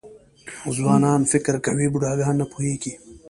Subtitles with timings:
[0.77, 2.93] ځوانان فکر کوي بوډاګان نه پوهېږي.